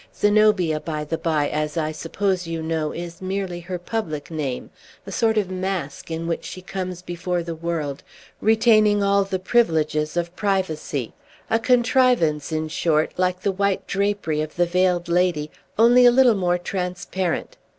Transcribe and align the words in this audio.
Zenobia, 0.15 0.79
by 0.79 1.03
the 1.03 1.19
bye, 1.19 1.47
as 1.49 1.77
I 1.77 1.91
suppose 1.91 2.47
you 2.47 2.63
know, 2.63 2.91
is 2.91 3.21
merely 3.21 3.59
her 3.59 3.77
public 3.77 4.31
name; 4.31 4.71
a 5.05 5.11
sort 5.11 5.37
of 5.37 5.51
mask 5.51 6.09
in 6.09 6.25
which 6.25 6.43
she 6.43 6.59
comes 6.63 7.03
before 7.03 7.43
the 7.43 7.53
world, 7.53 8.01
retaining 8.41 9.03
all 9.03 9.23
the 9.23 9.37
privileges 9.37 10.17
of 10.17 10.35
privacy, 10.35 11.13
a 11.51 11.59
contrivance, 11.59 12.51
in 12.51 12.67
short, 12.67 13.11
like 13.17 13.41
the 13.41 13.51
white 13.51 13.85
drapery 13.85 14.41
of 14.41 14.55
the 14.55 14.65
Veiled 14.65 15.07
Lady, 15.07 15.51
only 15.77 16.07
a 16.07 16.11
little 16.11 16.33
more 16.33 16.57
transparent. 16.57 17.57